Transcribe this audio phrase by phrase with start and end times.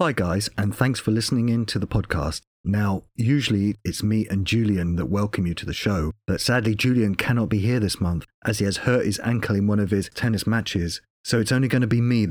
[0.00, 2.42] Hi, guys, and thanks for listening in to the podcast.
[2.62, 7.16] Now, usually it's me and Julian that welcome you to the show, but sadly, Julian
[7.16, 10.08] cannot be here this month as he has hurt his ankle in one of his
[10.14, 12.28] tennis matches, so it's only going to be me.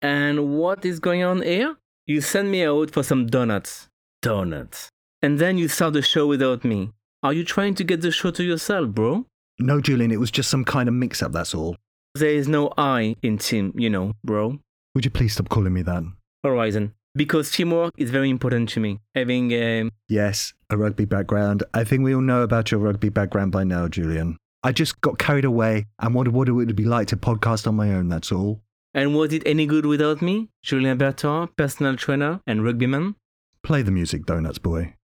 [0.00, 1.76] And what is going on here?
[2.06, 3.88] You send me out for some donuts.
[4.22, 4.88] Donuts.
[5.20, 6.92] And then you start the show without me.
[7.22, 9.26] Are you trying to get the show to yourself, bro?
[9.58, 11.76] No, Julian, it was just some kind of mix up, that's all.
[12.14, 14.60] There is no I in team, you know, bro.
[14.96, 16.04] Would you please stop calling me that?
[16.42, 16.94] Horizon.
[17.14, 19.00] Because teamwork is very important to me.
[19.14, 21.64] Having um, Yes, a rugby background.
[21.74, 24.38] I think we all know about your rugby background by now, Julian.
[24.62, 27.74] I just got carried away and wondered what it would be like to podcast on
[27.74, 28.62] my own, that's all.
[28.94, 30.48] And was it any good without me?
[30.62, 33.16] Julien Bertherat, personal trainer and rugbyman.
[33.62, 34.94] Play the music, Donuts Boy.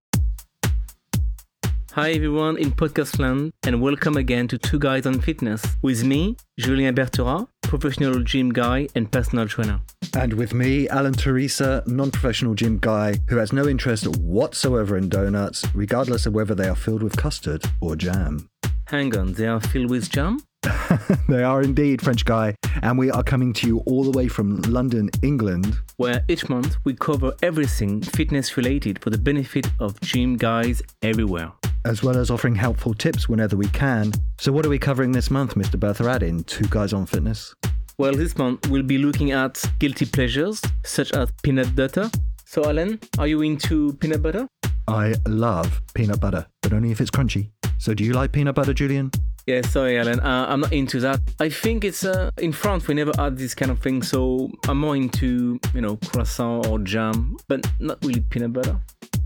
[1.92, 6.94] Hi everyone in Podcastland, and welcome again to Two Guys on Fitness with me, Julien
[6.94, 7.46] Bertherat,
[7.78, 9.80] professional gym guy and personal trainer.
[10.14, 15.08] And with me, Alan Teresa, non professional gym guy who has no interest whatsoever in
[15.08, 18.46] donuts, regardless of whether they are filled with custard or jam.
[18.88, 20.42] Hang on, they are filled with jam?
[21.30, 24.60] they are indeed, French guy, and we are coming to you all the way from
[24.62, 25.78] London, England.
[25.96, 31.52] Where each month we cover everything fitness related for the benefit of gym guys everywhere.
[31.84, 34.12] As well as offering helpful tips whenever we can.
[34.38, 35.78] So, what are we covering this month, Mr.
[35.78, 37.54] Bertherat, in Two Guys on Fitness?
[37.98, 42.10] Well, this month we'll be looking at guilty pleasures such as peanut butter.
[42.44, 44.46] So, Alan, are you into peanut butter?
[44.86, 47.50] I love peanut butter, but only if it's crunchy.
[47.78, 49.10] So, do you like peanut butter, Julian?
[49.46, 50.20] Yeah, sorry, Alan.
[50.20, 51.20] Uh, I'm not into that.
[51.40, 54.78] I think it's uh, in France we never had this kind of thing, so I'm
[54.78, 58.78] more into you know croissant or jam, but not really peanut butter.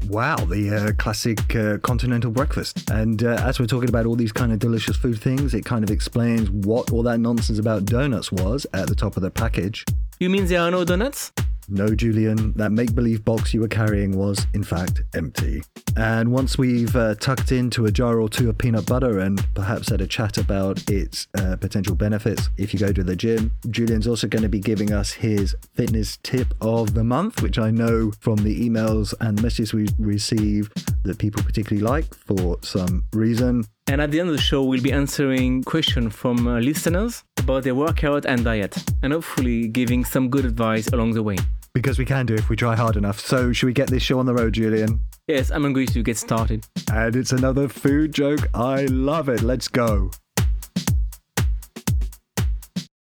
[0.08, 2.89] Wow, the uh, classic uh, continental breakfast.
[2.91, 5.83] And uh, as we're talking about all these kind of delicious food things, it kind
[5.83, 9.84] of explains what all that nonsense about donuts was at the top of the package.
[10.20, 11.33] You mean there are no donuts?
[11.69, 15.63] No, Julian, that make believe box you were carrying was, in fact, empty.
[15.96, 19.89] And once we've uh, tucked into a jar or two of peanut butter and perhaps
[19.89, 24.07] had a chat about its uh, potential benefits if you go to the gym, Julian's
[24.07, 28.12] also going to be giving us his fitness tip of the month, which I know
[28.20, 30.70] from the emails and messages we receive
[31.02, 33.64] that people particularly like for some reason.
[33.89, 37.62] And at the end of the show, we'll be answering questions from uh, listeners about
[37.62, 41.36] their workout and diet, and hopefully giving some good advice along the way.
[41.77, 43.20] Because we can do if we try hard enough.
[43.20, 44.98] So, should we get this show on the road, Julian?
[45.29, 46.64] Yes, I'm going to get started.
[46.91, 48.48] And it's another food joke.
[48.55, 49.42] I love it.
[49.42, 50.11] Let's go.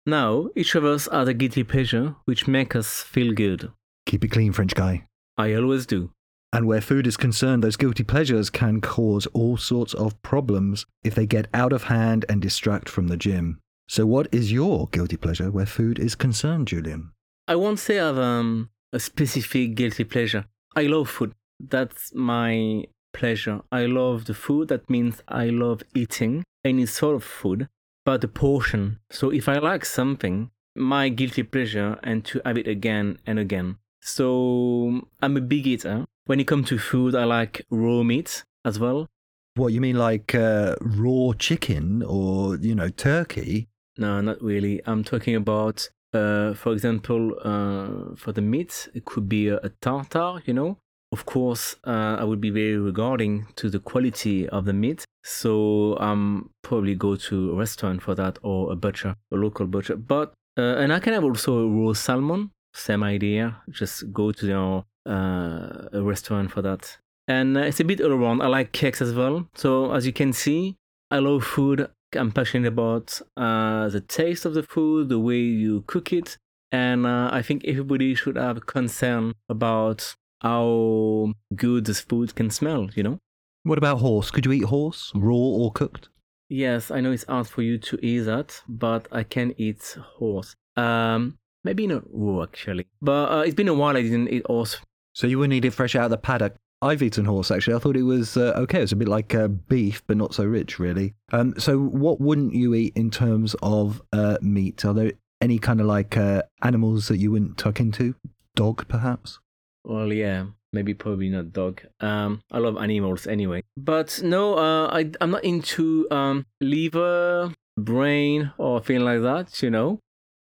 [0.06, 3.72] Now, each of us has a guilty pleasure which make us feel good.
[4.06, 5.06] Keep it clean, French guy.
[5.36, 6.12] I always do.
[6.52, 11.16] And where food is concerned, those guilty pleasures can cause all sorts of problems if
[11.16, 13.58] they get out of hand and distract from the gym.
[13.88, 17.10] So, what is your guilty pleasure where food is concerned, Julian?
[17.48, 20.44] I won't say I have um, a specific guilty pleasure.
[20.76, 21.32] I love food.
[21.58, 23.60] That's my pleasure.
[23.70, 24.68] I love the food.
[24.68, 27.68] That means I love eating any sort of food,
[28.04, 29.00] but the portion.
[29.10, 33.76] So if I like something, my guilty pleasure and to have it again and again.
[34.00, 36.04] So I'm a big eater.
[36.26, 39.08] When it comes to food, I like raw meat as well.
[39.54, 43.68] What you mean, like uh, raw chicken or you know turkey?
[43.98, 44.80] No, not really.
[44.86, 49.70] I'm talking about uh, for example, uh, for the meat, it could be a, a
[49.80, 50.78] tartar, you know.
[51.12, 55.04] Of course, uh, I would be very regarding to the quality of the meat.
[55.24, 59.96] So I'm probably go to a restaurant for that or a butcher, a local butcher.
[59.96, 63.58] But uh, and I can have also a raw salmon, same idea.
[63.68, 66.96] Just go to your uh, a restaurant for that.
[67.28, 68.40] And it's a bit all around.
[68.42, 69.46] I like cakes as well.
[69.54, 70.76] So as you can see,
[71.10, 71.88] I love food.
[72.16, 76.36] I'm passionate about uh, the taste of the food, the way you cook it,
[76.70, 82.50] and uh, I think everybody should have a concern about how good this food can
[82.50, 82.88] smell.
[82.94, 83.18] You know?
[83.64, 84.30] What about horse?
[84.30, 86.08] Could you eat horse, raw or cooked?
[86.48, 90.54] Yes, I know it's hard for you to eat that, but I can eat horse.
[90.76, 94.78] Um, maybe not raw actually, but uh, it's been a while I didn't eat horse.
[95.14, 96.56] So you wouldn't eat it fresh out of the paddock.
[96.82, 97.76] I've eaten horse actually.
[97.76, 98.82] I thought it was uh, okay.
[98.82, 101.14] It's a bit like uh, beef, but not so rich, really.
[101.30, 104.84] Um, so what wouldn't you eat in terms of uh, meat?
[104.84, 108.16] Are there any kind of like uh, animals that you wouldn't tuck into?
[108.56, 109.38] Dog, perhaps.
[109.84, 111.82] Well, yeah, maybe probably not dog.
[112.00, 118.52] Um, I love animals anyway, but no, uh, I I'm not into um liver, brain,
[118.58, 119.62] or thing like that.
[119.62, 120.00] You know.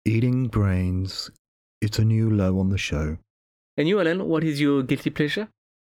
[0.04, 1.30] Eating brains.
[1.80, 3.16] It's a new low on the show.
[3.76, 5.48] And you, Alan, what is your guilty pleasure?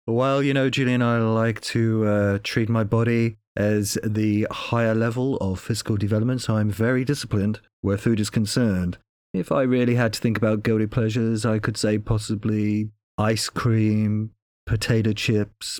[0.08, 5.36] Well, you know, Julian, I like to uh, treat my body as the higher level
[5.36, 8.96] of physical development, so I'm very disciplined where food is concerned.
[9.34, 12.88] If I really had to think about guilty pleasures, I could say possibly
[13.18, 14.30] ice cream,
[14.64, 15.78] potato chips,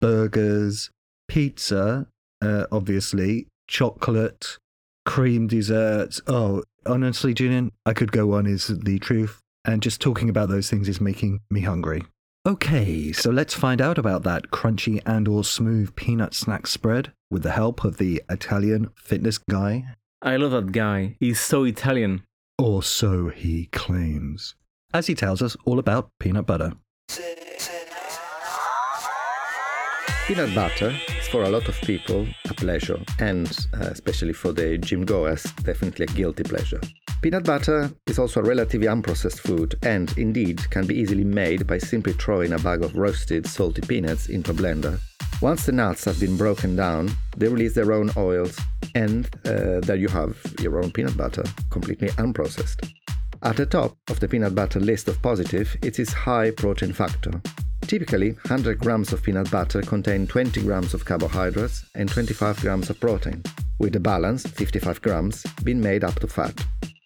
[0.00, 0.90] burgers,
[1.26, 2.06] pizza,
[2.40, 4.56] uh, obviously, chocolate,
[5.04, 6.20] cream desserts.
[6.28, 9.40] Oh, honestly, Julian, I could go on, is the truth.
[9.64, 12.04] And just talking about those things is making me hungry.
[12.46, 17.42] Okay, so let's find out about that crunchy and or smooth peanut snack spread with
[17.42, 19.94] the help of the Italian fitness guy.
[20.20, 21.16] I love that guy.
[21.20, 22.22] He's so Italian.
[22.58, 24.56] Or so he claims.
[24.92, 26.74] As he tells us all about peanut butter.
[30.26, 34.78] Peanut butter is for a lot of people a pleasure, and uh, especially for the
[34.78, 36.80] gym goers, definitely a guilty pleasure.
[37.20, 41.76] Peanut butter is also a relatively unprocessed food and indeed can be easily made by
[41.76, 44.98] simply throwing a bag of roasted salty peanuts into a blender.
[45.42, 48.58] Once the nuts have been broken down, they release their own oils,
[48.94, 52.90] and uh, there you have your own peanut butter, completely unprocessed.
[53.42, 57.42] At the top of the peanut butter list of positive, it is high protein factor.
[57.86, 62.98] Typically, 100 grams of peanut butter contain 20 grams of carbohydrates and 25 grams of
[62.98, 63.42] protein,
[63.78, 66.54] with the balance, 55 grams, being made up to fat.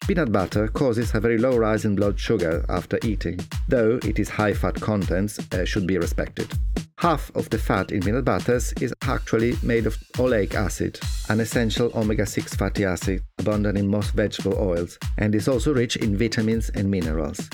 [0.06, 3.38] Peanut butter causes a very low rise in blood sugar after eating,
[3.68, 6.50] though it is high fat contents uh, should be respected.
[6.96, 10.98] Half of the fat in peanut butters is actually made of oleic acid,
[11.28, 15.96] an essential omega 6 fatty acid abundant in most vegetable oils, and is also rich
[15.96, 17.48] in vitamins and minerals.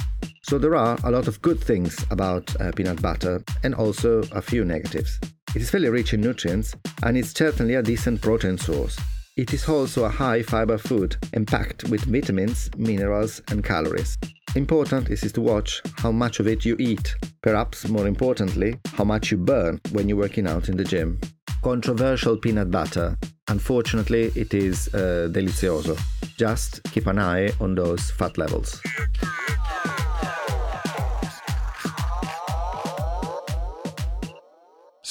[0.47, 4.43] So there are a lot of good things about uh, peanut butter and also a
[4.43, 5.19] few negatives.
[5.57, 9.01] It is fairly rich in nutrients and it's certainly a decent protein source.
[9.39, 14.19] It is also a high fiber food and packed with vitamins, minerals, and calories.
[14.55, 19.31] Important is to watch how much of it you eat, perhaps more importantly, how much
[19.31, 21.19] you burn when you're working out in the gym.
[21.63, 23.17] Controversial peanut butter.
[23.49, 25.99] Unfortunately, it is uh, delizioso.
[26.37, 28.83] Just keep an eye on those fat levels.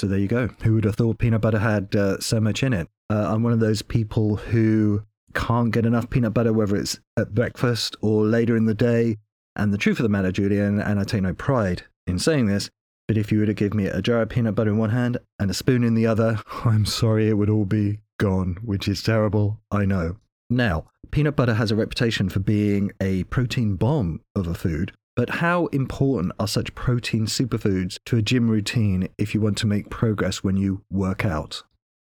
[0.04, 0.50] So there you go.
[0.64, 2.90] Who would have thought peanut butter had uh, so much in it?
[3.10, 5.04] Uh, I'm one of those people who
[5.34, 9.16] can't get enough peanut butter, whether it's at breakfast or later in the day.
[9.56, 12.70] And the truth of the matter, Julian, and I take no pride in saying this,
[13.08, 15.20] but if you were to give me a jar of peanut butter in one hand
[15.40, 19.02] and a spoon in the other, I'm sorry, it would all be gone, which is
[19.02, 20.18] terrible, I know.
[20.50, 25.30] Now, peanut butter has a reputation for being a protein bomb of a food, but
[25.30, 29.90] how important are such protein superfoods to a gym routine if you want to make
[29.90, 31.64] progress when you work out?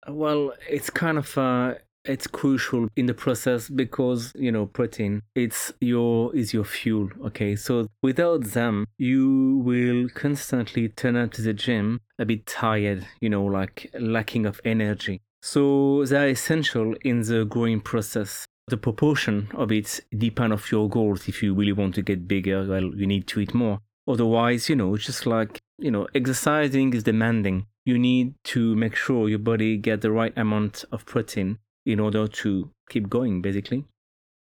[0.09, 5.73] Well, it's kind of uh, it's crucial in the process because you know protein it's
[5.81, 7.57] your is your fuel okay?
[7.57, 13.31] So without them you will constantly turn up to the gym a bit tired you
[13.31, 15.21] know like lacking of energy.
[15.43, 21.29] So they're essential in the growing process the proportion of it depend of your goals
[21.29, 24.77] if you really want to get bigger well you need to eat more otherwise you
[24.77, 29.39] know it's just like you know exercising is demanding you need to make sure your
[29.39, 33.85] body get the right amount of protein in order to keep going, basically.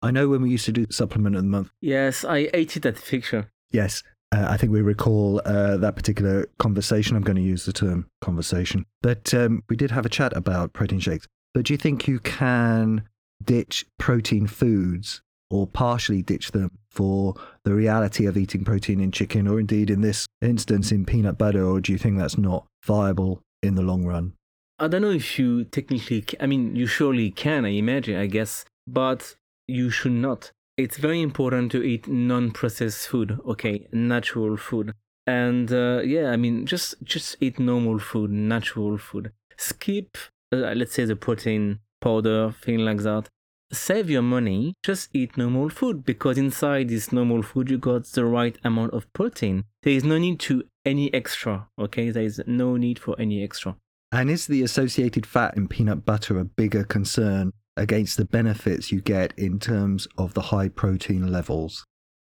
[0.01, 1.69] I know when we used to do supplement of the month.
[1.81, 3.49] Yes, I hated that picture.
[3.71, 7.15] Yes, uh, I think we recall uh, that particular conversation.
[7.15, 8.85] I'm going to use the term conversation.
[9.01, 11.27] But um, we did have a chat about protein shakes.
[11.53, 13.03] But do you think you can
[13.43, 19.47] ditch protein foods or partially ditch them for the reality of eating protein in chicken
[19.47, 21.63] or indeed in this instance in peanut butter?
[21.63, 24.33] Or do you think that's not viable in the long run?
[24.79, 28.63] I don't know if you technically, I mean, you surely can, I imagine, I guess,
[28.85, 29.35] but
[29.67, 30.51] you should not.
[30.77, 34.93] It's very important to eat non processed food, okay, natural food.
[35.25, 39.31] And uh, yeah, I mean, just just eat normal food, natural food.
[39.57, 40.15] Skip,
[40.53, 43.29] uh, let's say, the protein powder, thing like that.
[43.71, 48.23] Save your money, just eat normal food because inside this normal food you got the
[48.23, 49.65] right amount of protein.
[49.83, 52.09] There is no need to any extra, okay?
[52.09, 53.75] There is no need for any extra.
[54.11, 59.01] And is the associated fat in peanut butter a bigger concern against the benefits you
[59.01, 61.83] get in terms of the high protein levels?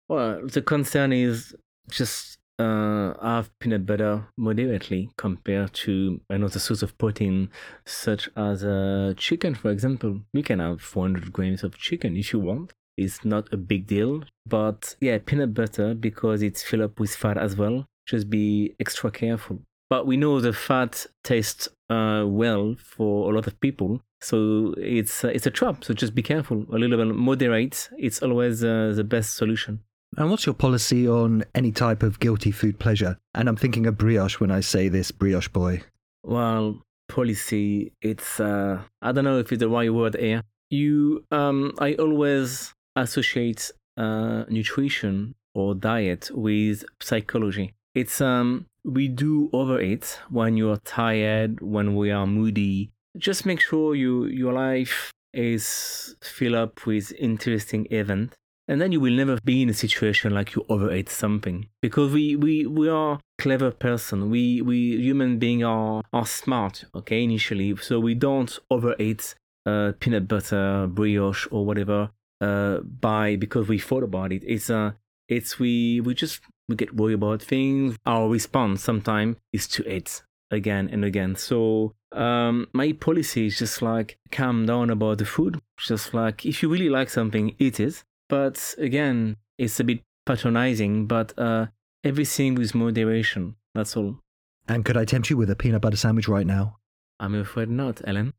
[0.07, 1.53] Well, the concern is
[1.89, 7.49] just uh, have peanut butter moderately compared to another source of protein,
[7.85, 10.21] such as uh, chicken, for example.
[10.33, 12.73] You can have 400 grams of chicken if you want.
[12.97, 14.23] It's not a big deal.
[14.45, 19.11] But yeah, peanut butter, because it's filled up with fat as well, just be extra
[19.11, 19.59] careful.
[19.89, 24.01] But we know the fat tastes uh, well for a lot of people.
[24.21, 25.83] So it's uh, it's a trap.
[25.83, 26.65] So just be careful.
[26.73, 27.89] A little bit moderate.
[27.97, 29.81] It's always uh, the best solution.
[30.17, 33.17] And what's your policy on any type of guilty food pleasure?
[33.33, 35.81] And I'm thinking of brioche when I say this, brioche boy.
[36.23, 37.91] Well, policy.
[38.01, 40.41] It's uh, I don't know if it's the right word here.
[40.69, 47.73] You um, I always associate uh, nutrition or diet with psychology.
[47.93, 52.91] It's um we do overeat when you are tired, when we are moody.
[53.17, 58.33] Just make sure you your life is filled up with interesting event
[58.67, 61.67] and then you will never be in a situation like you overate something.
[61.81, 64.29] Because we we we are clever person.
[64.29, 67.75] We we human being are are smart okay initially.
[67.77, 72.09] So we don't overate uh, peanut butter brioche or whatever
[72.41, 74.43] uh, by because we thought about it.
[74.45, 74.91] It's uh
[75.27, 77.97] it's we we just we get worried about things.
[78.05, 81.35] Our response sometimes is to eat again and again.
[81.35, 85.59] So um, my policy is just like calm down about the food.
[85.77, 91.05] Just like if you really like something eat it but again, it's a bit patronizing,
[91.05, 91.67] but uh,
[92.03, 93.55] everything with moderation.
[93.73, 94.19] That's all.
[94.67, 96.77] And could I tempt you with a peanut butter sandwich right now?
[97.19, 98.33] I'm afraid not, Ellen.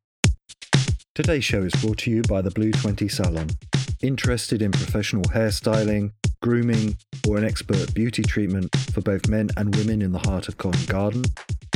[1.15, 3.49] Today's show is brought to you by the Blue 20 Salon.
[4.03, 6.13] Interested in professional hairstyling,
[6.43, 10.59] grooming, or an expert beauty treatment for both men and women in the heart of
[10.59, 11.25] Covent Garden?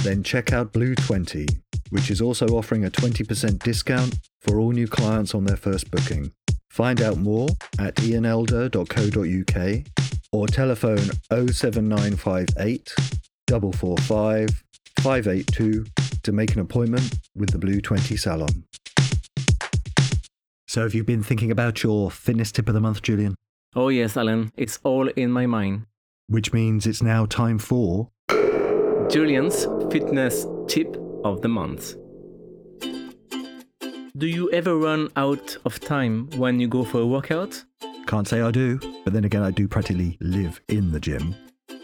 [0.02, 1.46] Then check out Blue 20,
[1.90, 6.32] which is also offering a 20% discount for all new clients on their first booking.
[6.70, 7.48] Find out more
[7.78, 9.86] at ianelder.co.uk
[10.32, 12.94] or telephone 07958
[13.48, 14.64] 445
[15.00, 15.84] 582
[16.22, 18.64] to make an appointment with the Blue 20 Salon.
[20.68, 23.34] So, have you been thinking about your fitness tip of the month, Julian?
[23.74, 24.52] Oh, yes, Alan.
[24.56, 25.86] It's all in my mind.
[26.28, 28.10] Which means it's now time for
[29.08, 31.96] Julian's fitness tip of the month.
[34.16, 37.62] Do you ever run out of time when you go for a workout?
[38.08, 41.34] Can't say I do, but then again, I do practically live in the gym.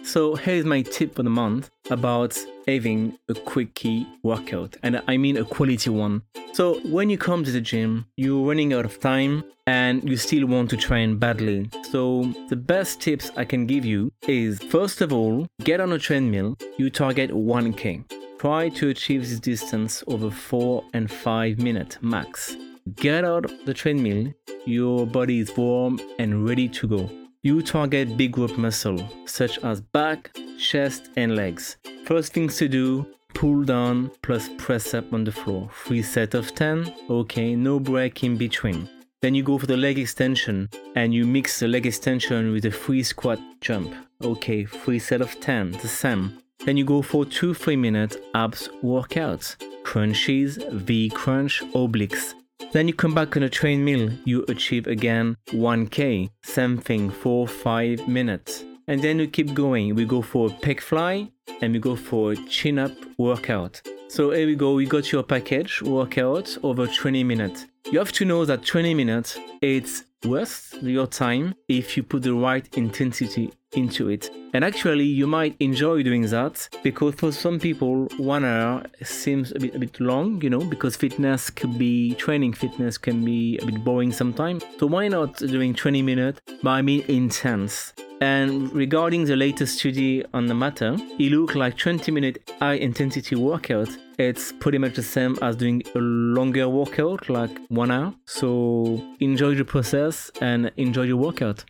[0.02, 5.36] So here's my tip for the month about having a quickie workout, and I mean
[5.36, 6.22] a quality one.
[6.52, 10.46] So when you come to the gym, you're running out of time and you still
[10.46, 11.68] want to train badly.
[11.90, 15.98] So the best tips I can give you is first of all, get on a
[15.98, 18.04] treadmill, you target 1k.
[18.38, 22.56] Try to achieve this distance over 4 and 5 minutes max.
[22.94, 24.32] Get out of the treadmill,
[24.64, 27.10] your body is warm and ready to go.
[27.42, 31.76] You target big group muscle such as back, chest, and legs.
[32.04, 35.68] First things to do pull down plus press up on the floor.
[35.84, 38.88] Three set of 10, okay, no break in between.
[39.20, 42.70] Then you go for the leg extension and you mix the leg extension with a
[42.70, 43.94] free squat jump.
[44.22, 46.38] Okay, three set of 10, the same.
[46.64, 52.32] Then you go for 2-3 minute abs workouts, crunches, V crunch, obliques.
[52.72, 57.46] Then you come back on a train treadmill, you achieve again 1k, same thing for
[57.46, 58.64] 5 minutes.
[58.88, 61.28] And then we keep going, we go for pec fly
[61.60, 63.82] and we go for chin up workout.
[64.08, 67.66] So here we go, we got your package workout over 20 minutes.
[67.90, 72.34] You have to know that 20 minutes it's worth your time if you put the
[72.34, 74.30] right intensity into it.
[74.54, 79.58] And actually, you might enjoy doing that because for some people, one hour seems a
[79.58, 83.66] bit a bit long, you know, because fitness could be training fitness can be a
[83.66, 84.64] bit boring sometimes.
[84.78, 86.40] So why not doing 20 minutes?
[86.62, 87.92] But I mean intense.
[88.20, 93.36] And regarding the latest study on the matter, it looked like 20 minute high intensity
[93.36, 93.88] workout.
[94.18, 98.14] It's pretty much the same as doing a longer workout, like one hour.
[98.24, 101.64] So enjoy the process and enjoy your workout.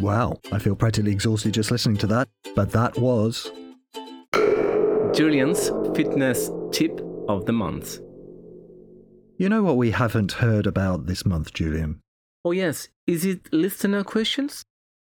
[0.00, 2.28] Wow, I feel practically exhausted just listening to that.
[2.54, 3.50] But that was
[5.12, 7.98] Julian's fitness tip of the month.
[9.38, 12.00] You know what we haven't heard about this month, Julian?
[12.44, 12.88] Oh, yes.
[13.06, 14.62] Is it listener questions?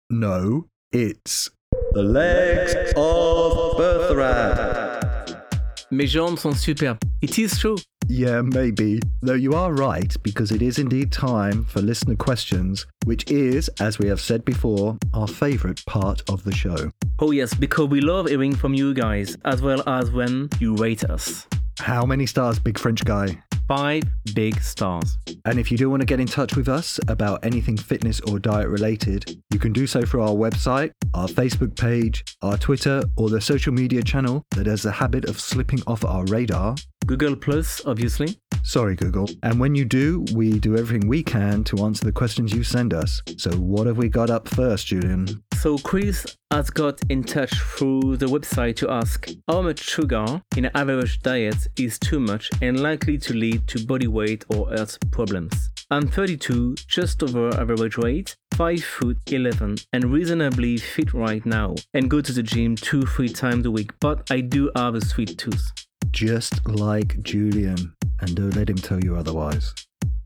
[0.09, 1.49] No, it's
[1.93, 5.35] the legs of Birthright.
[5.91, 6.99] Mes jambes sont superbes.
[7.25, 7.77] It is true.
[8.07, 8.99] Yeah, maybe.
[9.23, 13.97] Though you are right, because it is indeed time for listener questions, which is, as
[13.97, 16.91] we have said before, our favourite part of the show.
[17.17, 21.03] Oh, yes, because we love hearing from you guys, as well as when you rate
[21.03, 21.47] us.
[21.79, 23.41] How many stars, big French guy?
[23.67, 24.03] Five
[24.35, 25.17] big stars.
[25.45, 28.37] And if you do want to get in touch with us about anything fitness or
[28.37, 33.29] diet related, you can do so through our website, our Facebook page, our Twitter, or
[33.29, 36.75] the social media channel that has the habit of slipping off our radar.
[37.05, 38.37] Google Plus, obviously.
[38.63, 39.29] Sorry, Google.
[39.43, 42.93] And when you do, we do everything we can to answer the questions you send
[42.93, 43.21] us.
[43.37, 45.43] So, what have we got up first, Julian?
[45.53, 50.65] So, Chris has got in touch through the website to ask how much sugar in
[50.65, 54.97] an average diet is too much and likely to lead to body weight or health
[55.11, 55.69] problems.
[55.91, 62.09] I'm 32, just over average weight, 5 foot 11, and reasonably fit right now, and
[62.09, 65.37] go to the gym 2 3 times a week, but I do have a sweet
[65.37, 65.71] tooth.
[66.09, 69.75] Just like Julian, and don't let him tell you otherwise.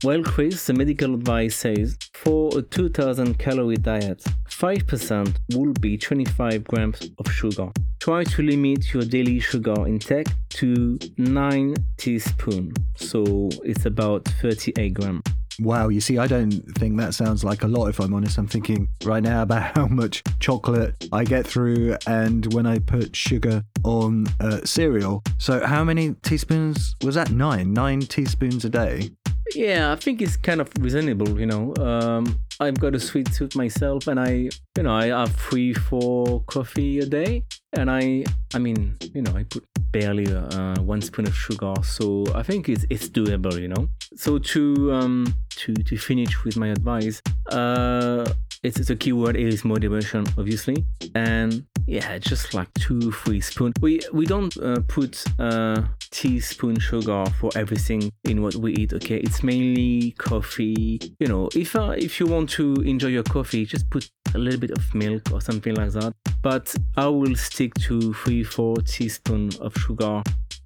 [0.01, 6.63] Well, Chris, the medical advice says for a 2000 calorie diet, 5% will be 25
[6.63, 7.69] grams of sugar.
[7.99, 15.21] Try to limit your daily sugar intake to 9 teaspoons, so it's about 38 grams.
[15.61, 18.37] Wow, you see, I don't think that sounds like a lot, if I'm honest.
[18.37, 23.15] I'm thinking right now about how much chocolate I get through and when I put
[23.15, 25.23] sugar on uh, cereal.
[25.37, 27.31] So, how many teaspoons was that?
[27.31, 27.73] Nine?
[27.73, 29.11] Nine teaspoons a day?
[29.55, 31.73] Yeah, I think it's kind of reasonable, you know.
[31.77, 36.43] Um, I've got a sweet tooth myself and I, you know, I have three, four
[36.43, 37.45] coffee a day.
[37.73, 41.73] And I, I mean, you know, I put barely uh, one spoon of sugar.
[41.83, 43.87] So I think it's, it's doable, you know.
[44.15, 48.25] So to, um, to, to finish with my advice, uh,
[48.63, 50.85] it's, a keyword is motivation, obviously.
[51.15, 53.73] And yeah, just like two, three spoon.
[53.81, 55.81] We we don't uh, put uh,
[56.11, 58.93] teaspoon sugar for everything in what we eat.
[58.93, 60.99] Okay, it's mainly coffee.
[61.19, 64.59] You know, if uh, if you want to enjoy your coffee, just put a little
[64.59, 66.13] bit of milk or something like that.
[66.43, 70.21] But I will stick to three, four teaspoon of sugar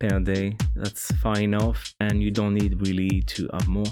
[0.10, 0.56] per day.
[0.76, 3.86] That's fine enough, and you don't need really to have more.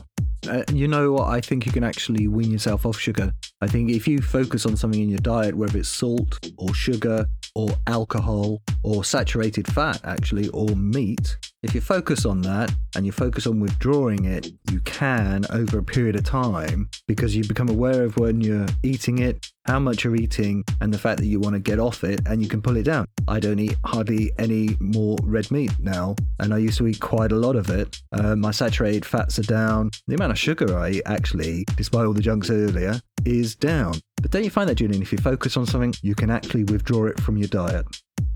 [0.49, 1.29] Uh, you know what?
[1.29, 3.31] I think you can actually wean yourself off sugar.
[3.61, 7.27] I think if you focus on something in your diet, whether it's salt or sugar
[7.55, 13.11] or alcohol or saturated fat, actually, or meat, if you focus on that and you
[13.11, 18.03] focus on withdrawing it, you can over a period of time because you become aware
[18.03, 21.53] of when you're eating it, how much you're eating, and the fact that you want
[21.53, 23.05] to get off it and you can pull it down.
[23.27, 27.31] I don't eat hardly any more red meat now, and I used to eat quite
[27.31, 28.01] a lot of it.
[28.11, 29.91] Uh, my saturated fats are down.
[30.07, 33.93] The amount of sugar I eat, actually, despite all the junks earlier, is down.
[34.19, 35.01] But don't you find that, Julian?
[35.01, 37.85] If you focus on something, you can actually withdraw it from your diet.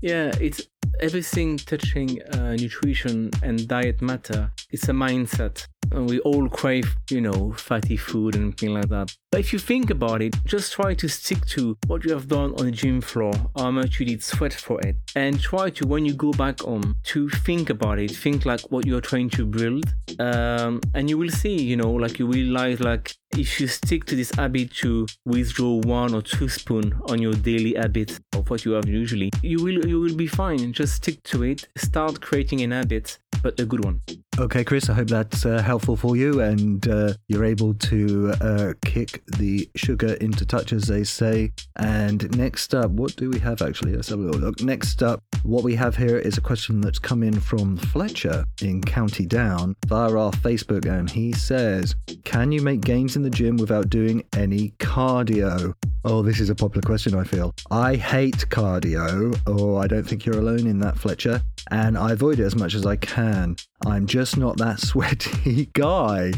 [0.02, 0.62] Yeah, it's
[1.00, 4.52] everything touching uh, nutrition and diet matter.
[4.70, 5.66] It's a mindset.
[5.92, 9.14] And we all crave, you know, fatty food and things like that.
[9.30, 12.54] But if you think about it, just try to stick to what you have done
[12.58, 16.04] on the gym floor, how much you did sweat for it, and try to, when
[16.04, 18.10] you go back home, to think about it.
[18.10, 19.84] Think like what you're trying to build,
[20.18, 24.16] um, and you will see, you know, like you realize, like if you stick to
[24.16, 28.72] this habit to withdraw one or two spoon on your daily habit of what you
[28.72, 30.72] have usually, you will you will be fine.
[30.72, 31.68] Just stick to it.
[31.76, 34.00] Start creating an habit, but a good one.
[34.38, 38.74] Okay, Chris, I hope that's uh, helpful for you and uh, you're able to uh,
[38.84, 41.52] kick the sugar into touch, as they say.
[41.76, 43.94] And next up, what do we have actually?
[43.94, 44.60] Let's have a little look.
[44.60, 48.82] Next up, what we have here is a question that's come in from Fletcher in
[48.82, 51.94] County Down via our Facebook, and he says,
[52.24, 55.72] Can you make gains in the gym without doing any cardio?
[56.08, 57.52] Oh, this is a popular question, I feel.
[57.68, 61.42] I hate cardio, or I don't think you're alone in that, Fletcher,
[61.72, 63.56] and I avoid it as much as I can.
[63.84, 66.32] I'm just not that sweaty guy.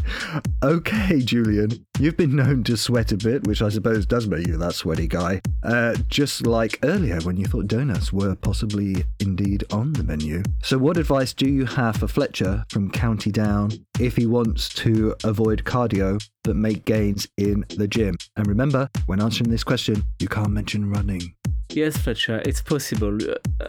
[0.63, 4.57] Okay, Julian, you've been known to sweat a bit, which I suppose does make you
[4.57, 5.41] that sweaty guy.
[5.63, 10.43] Uh, just like earlier when you thought donuts were possibly indeed on the menu.
[10.63, 13.71] So, what advice do you have for Fletcher from County Down
[14.01, 18.17] if he wants to avoid cardio but make gains in the gym?
[18.37, 21.35] And remember, when answering this question, you can't mention running.
[21.71, 23.19] Yes, Fletcher, it's possible.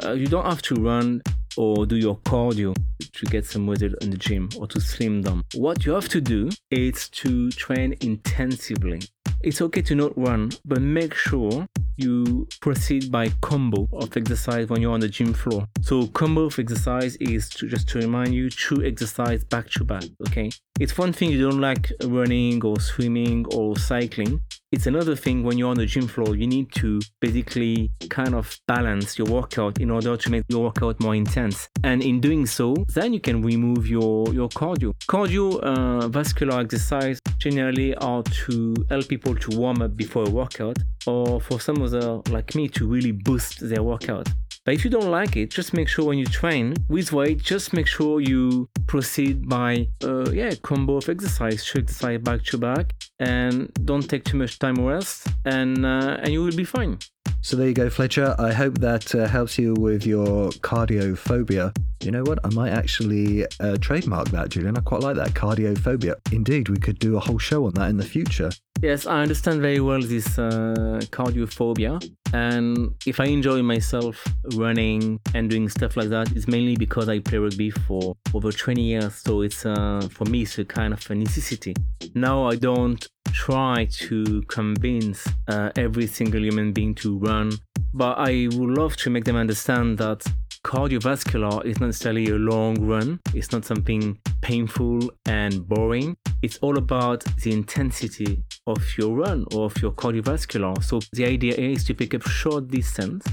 [0.04, 1.22] Uh, you don't have to run
[1.58, 2.76] or do your cardio
[3.14, 5.44] to get some muscle in the gym or to slim down.
[5.56, 9.02] What you have to do is to train intensively.
[9.42, 14.82] It's okay to not run, but make sure you proceed by combo of exercise when
[14.82, 15.66] you're on the gym floor.
[15.82, 20.04] So combo of exercise is to just to remind you to exercise back to back.
[20.28, 24.42] Okay, it's one thing you don't like running or swimming or cycling.
[24.72, 28.56] It's another thing when you're on the gym floor, you need to basically kind of
[28.68, 31.68] balance your workout in order to make your workout more intense.
[31.84, 34.94] And in doing so, then you can remove your, your cardio.
[35.10, 40.78] Cardiovascular uh, exercise generally are to help people to warm up before a workout
[41.08, 44.30] or for some other like me to really boost their workout.
[44.70, 47.74] But if you don't like it, just make sure when you train with weight, just
[47.74, 52.94] make sure you proceed by uh, yeah combo of exercise, to exercise back to back,
[53.18, 57.00] and don't take too much time rest, and uh, and you will be fine.
[57.42, 58.36] So there you go, Fletcher.
[58.38, 61.76] I hope that uh, helps you with your cardiophobia.
[62.04, 62.40] You know what?
[62.44, 64.78] I might actually uh, trademark that, Julian.
[64.78, 66.16] I quite like that cardiophobia.
[66.34, 68.52] Indeed, we could do a whole show on that in the future.
[68.82, 72.02] Yes, I understand very well this uh, cardiophobia.
[72.34, 74.24] And if I enjoy myself
[74.56, 78.82] running and doing stuff like that, it's mainly because I play rugby for over 20
[78.82, 79.16] years.
[79.16, 81.74] So it's uh, for me, it's a kind of a necessity.
[82.14, 87.52] Now I don't try to convince uh, every single human being to run,
[87.94, 90.26] but I would love to make them understand that
[90.64, 93.20] cardiovascular is not necessarily a long run.
[93.34, 96.16] It's not something painful and boring.
[96.42, 100.84] It's all about the intensity of your run or of your cardiovascular.
[100.84, 103.26] So the idea is to pick up short distance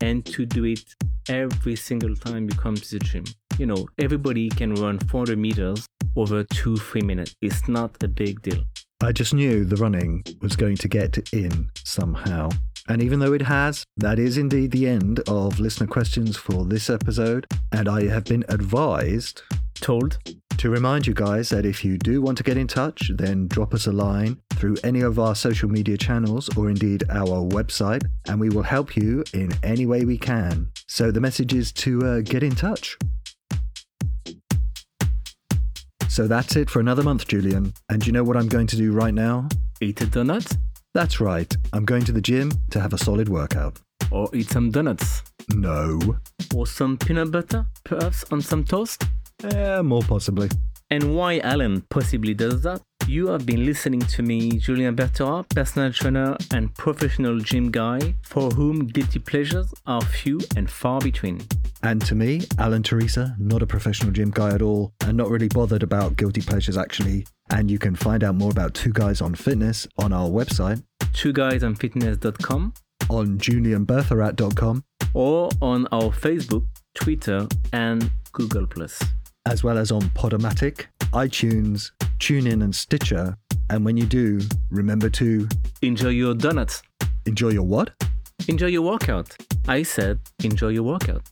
[0.00, 0.84] and to do it
[1.28, 3.24] every single time you come to the gym.
[3.58, 5.86] You know, everybody can run 400 meters
[6.16, 7.34] over two, three minutes.
[7.40, 8.64] It's not a big deal.
[9.02, 12.48] I just knew the running was going to get in somehow.
[12.88, 16.90] And even though it has, that is indeed the end of listener questions for this
[16.90, 17.46] episode.
[17.72, 19.42] And I have been advised
[19.80, 20.18] Told
[20.56, 23.74] to remind you guys that if you do want to get in touch, then drop
[23.74, 28.40] us a line through any of our social media channels or indeed our website, and
[28.40, 30.70] we will help you in any way we can.
[30.86, 32.96] So the message is to uh, get in touch.
[36.14, 37.72] So that's it for another month, Julian.
[37.88, 39.48] And you know what I'm going to do right now?
[39.80, 40.46] eat a donut
[40.94, 43.80] That's right, I'm going to the gym to have a solid workout.
[44.12, 45.22] or eat some donuts
[45.54, 45.98] No.
[46.54, 49.02] or some peanut butter, perhaps on some toast.
[49.42, 50.48] Eh, more possibly.
[50.90, 52.80] And why Alan possibly does that?
[53.06, 58.50] You have been listening to me, Julien Bertherat, personal trainer and professional gym guy, for
[58.50, 61.42] whom guilty pleasures are few and far between.
[61.82, 65.48] And to me, Alan Teresa, not a professional gym guy at all, and not really
[65.48, 67.26] bothered about guilty pleasures actually.
[67.50, 72.72] And you can find out more about Two Guys on Fitness on our website, Twoguysonfitness.com
[73.10, 79.00] on julianbertherat.com, or on our Facebook, Twitter, and Google Plus.
[79.46, 83.36] as well as on Podomatic, iTunes, TuneIn, and Stitcher.
[83.70, 85.48] And when you do, remember to
[85.82, 86.82] Enjoy your donuts.
[87.26, 87.90] enjoy your what?
[88.48, 89.36] Enjoy your workout.
[89.68, 91.22] I said enjoy your workout.